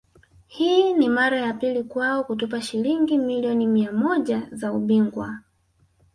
Hii 0.47 0.93
ni 0.93 1.09
mara 1.09 1.37
ya 1.39 1.53
pili 1.53 1.83
kwao 1.83 2.23
kutupa 2.23 2.61
Shilingi 2.61 3.17
milioni 3.17 3.67
mia 3.67 3.91
moja 3.91 4.47
za 4.51 4.73
ubingwa 4.73 5.39